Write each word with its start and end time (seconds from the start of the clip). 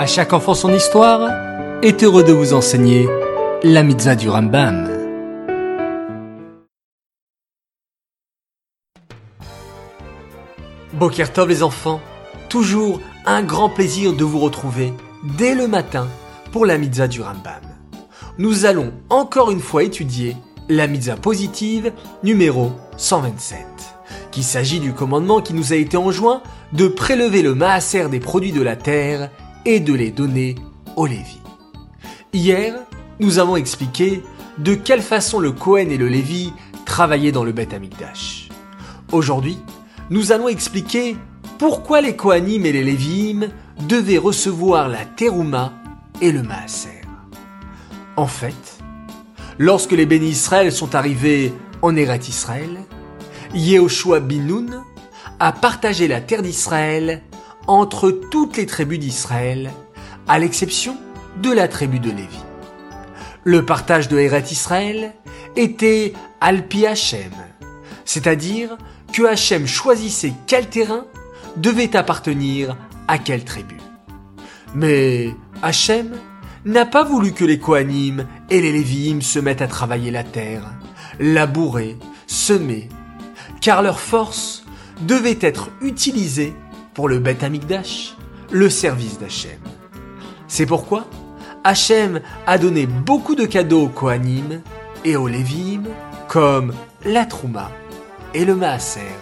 À 0.00 0.06
chaque 0.06 0.32
enfant 0.32 0.54
son 0.54 0.72
histoire 0.72 1.30
est 1.82 2.02
heureux 2.02 2.24
de 2.24 2.32
vous 2.32 2.54
enseigner 2.54 3.06
la 3.62 3.82
mitzvah 3.82 4.14
du 4.14 4.30
Rambam. 4.30 4.88
Bokertov 10.94 11.50
les 11.50 11.62
enfants, 11.62 12.00
toujours 12.48 13.02
un 13.26 13.42
grand 13.42 13.68
plaisir 13.68 14.14
de 14.14 14.24
vous 14.24 14.38
retrouver 14.38 14.94
dès 15.36 15.54
le 15.54 15.68
matin 15.68 16.08
pour 16.50 16.64
la 16.64 16.78
mitzvah 16.78 17.06
du 17.06 17.20
Rambam. 17.20 17.60
Nous 18.38 18.64
allons 18.64 18.94
encore 19.10 19.50
une 19.50 19.60
fois 19.60 19.82
étudier 19.82 20.34
la 20.70 20.86
mitzvah 20.86 21.16
positive 21.16 21.92
numéro 22.24 22.72
127, 22.96 23.66
qui 24.30 24.42
s'agit 24.44 24.80
du 24.80 24.94
commandement 24.94 25.42
qui 25.42 25.52
nous 25.52 25.74
a 25.74 25.76
été 25.76 25.98
enjoint 25.98 26.42
de 26.72 26.88
prélever 26.88 27.42
le 27.42 27.54
maaser 27.54 28.08
des 28.08 28.20
produits 28.20 28.52
de 28.52 28.62
la 28.62 28.76
terre 28.76 29.28
et 29.64 29.80
de 29.80 29.94
les 29.94 30.10
donner 30.10 30.54
aux 30.96 31.06
Lévis. 31.06 31.40
Hier, 32.32 32.74
nous 33.18 33.38
avons 33.38 33.56
expliqué 33.56 34.22
de 34.58 34.74
quelle 34.74 35.02
façon 35.02 35.38
le 35.38 35.52
Kohen 35.52 35.90
et 35.90 35.96
le 35.96 36.08
Lévi 36.08 36.52
travaillaient 36.84 37.32
dans 37.32 37.44
le 37.44 37.52
Beth 37.52 37.74
Amikdash. 37.74 38.48
Aujourd'hui, 39.12 39.58
nous 40.10 40.32
allons 40.32 40.48
expliquer 40.48 41.16
pourquoi 41.58 42.00
les 42.00 42.16
Kohanim 42.16 42.64
et 42.64 42.72
les 42.72 42.84
Léviim 42.84 43.48
devaient 43.88 44.18
recevoir 44.18 44.88
la 44.88 45.04
terouma 45.04 45.72
et 46.20 46.32
le 46.32 46.42
maaser. 46.42 47.00
En 48.16 48.26
fait, 48.26 48.78
lorsque 49.58 49.92
les 49.92 50.06
bénis 50.06 50.30
Israël 50.30 50.72
sont 50.72 50.94
arrivés 50.94 51.52
en 51.82 51.96
Eret 51.96 52.20
Israël, 52.28 52.80
Yehoshua 53.54 54.20
Binoun 54.20 54.82
a 55.38 55.52
partagé 55.52 56.06
la 56.08 56.20
terre 56.20 56.42
d'Israël 56.42 57.22
entre 57.70 58.10
toutes 58.10 58.56
les 58.56 58.66
tribus 58.66 58.98
d'Israël, 58.98 59.70
à 60.26 60.40
l'exception 60.40 60.96
de 61.40 61.52
la 61.52 61.68
tribu 61.68 62.00
de 62.00 62.10
Lévi. 62.10 62.40
Le 63.44 63.64
partage 63.64 64.08
de 64.08 64.18
Eret 64.18 64.50
Israël 64.50 65.12
était 65.54 66.12
Alpi 66.40 66.84
Hachem, 66.84 67.30
c'est-à-dire 68.04 68.76
que 69.12 69.22
Hachem 69.22 69.68
choisissait 69.68 70.32
quel 70.48 70.68
terrain 70.68 71.06
devait 71.58 71.94
appartenir 71.94 72.76
à 73.06 73.18
quelle 73.18 73.44
tribu. 73.44 73.76
Mais 74.74 75.32
Hachem 75.62 76.18
n'a 76.64 76.86
pas 76.86 77.04
voulu 77.04 77.30
que 77.32 77.44
les 77.44 77.60
Kohanim 77.60 78.26
et 78.50 78.60
les 78.60 78.72
Léviim 78.72 79.20
se 79.20 79.38
mettent 79.38 79.62
à 79.62 79.68
travailler 79.68 80.10
la 80.10 80.24
terre, 80.24 80.64
labourer, 81.20 81.96
semer, 82.26 82.88
car 83.60 83.82
leur 83.82 84.00
force 84.00 84.64
devait 85.02 85.38
être 85.40 85.70
utilisée 85.80 86.52
pour 87.00 87.08
le 87.08 87.18
Beth 87.18 87.42
Amikdash, 87.42 88.14
le 88.50 88.68
service 88.68 89.18
d'Hachem. 89.18 89.58
C'est 90.48 90.66
pourquoi 90.66 91.06
Hachem 91.64 92.20
a 92.46 92.58
donné 92.58 92.84
beaucoup 92.84 93.34
de 93.34 93.46
cadeaux 93.46 93.84
aux 93.84 93.88
Kohanim 93.88 94.60
et 95.06 95.16
aux 95.16 95.26
Lévim, 95.26 95.84
comme 96.28 96.74
la 97.06 97.24
Trouma 97.24 97.70
et 98.34 98.44
le 98.44 98.54
Maaser, 98.54 99.16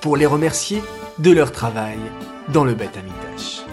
pour 0.00 0.16
les 0.16 0.24
remercier 0.24 0.82
de 1.18 1.30
leur 1.30 1.52
travail 1.52 1.98
dans 2.54 2.64
le 2.64 2.72
Beth 2.72 2.96
Amikdash. 2.96 3.66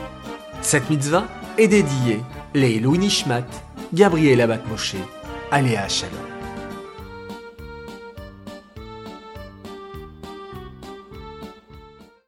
Cette 0.61 0.89
mitzvah 0.89 1.23
est 1.58 1.70
dédiée 1.70 2.20
les 2.54 2.82
Nishmat, 2.82 3.48
Gabriel 3.94 4.42
Abat 4.42 4.59
Moshe, 4.70 4.98
Aléa 5.52 5.88
Shalom. 5.88 6.36